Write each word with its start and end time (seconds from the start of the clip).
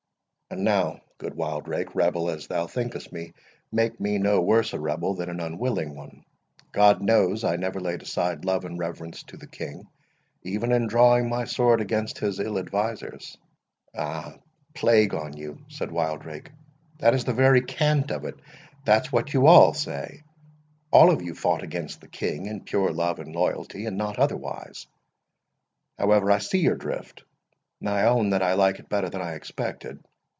And 0.49 0.65
now, 0.65 0.99
good 1.17 1.33
Wildrake, 1.33 1.95
rebel 1.95 2.29
as 2.29 2.45
thou 2.47 2.67
thinkest 2.67 3.13
me, 3.13 3.31
make 3.71 4.01
me 4.01 4.17
no 4.17 4.41
worse 4.41 4.73
a 4.73 4.79
rebel 4.81 5.13
than 5.13 5.29
an 5.29 5.39
unwilling 5.39 5.95
one. 5.95 6.25
God 6.73 7.01
knows, 7.01 7.45
I 7.45 7.55
never 7.55 7.79
laid 7.79 8.01
aside 8.01 8.43
love 8.43 8.65
and 8.65 8.77
reverence 8.77 9.23
to 9.27 9.37
the 9.37 9.47
King, 9.47 9.87
even 10.43 10.73
in 10.73 10.87
drawing 10.87 11.29
my 11.29 11.45
sword 11.45 11.79
against 11.79 12.17
his 12.19 12.37
ill 12.37 12.57
advisers." 12.59 13.37
"Ah, 13.97 14.35
plague 14.73 15.13
on 15.13 15.37
you," 15.37 15.57
said 15.69 15.89
Wildrake, 15.89 16.51
"that 16.99 17.13
is 17.15 17.23
the 17.23 17.31
very 17.33 17.61
cant 17.61 18.11
of 18.11 18.25
it—that's 18.25 19.09
what 19.09 19.33
you 19.33 19.47
all 19.47 19.73
say. 19.73 20.21
All 20.91 21.11
of 21.11 21.21
you 21.21 21.33
fought 21.33 21.63
against 21.63 22.01
the 22.01 22.09
King 22.09 22.47
in 22.47 22.65
pure 22.65 22.91
love 22.91 23.19
and 23.19 23.33
loyalty, 23.33 23.85
and 23.85 23.95
not 23.97 24.19
otherwise. 24.19 24.85
However, 25.97 26.29
I 26.29 26.39
see 26.39 26.59
your 26.59 26.75
drift, 26.75 27.23
and 27.79 27.87
I 27.87 28.03
own 28.03 28.31
that 28.31 28.43
I 28.43 28.55
like 28.55 28.79
it 28.79 28.89
better 28.89 29.07
than 29.09 29.21
I 29.21 29.35
expected. 29.35 30.03